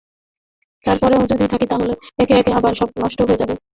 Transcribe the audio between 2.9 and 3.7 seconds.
নষ্ট হয়ে যাবে।